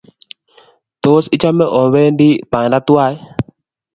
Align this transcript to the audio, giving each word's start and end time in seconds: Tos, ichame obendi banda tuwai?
Tos, 1.03 1.25
ichame 1.37 1.65
obendi 1.81 2.29
banda 2.51 2.79
tuwai? 2.87 3.13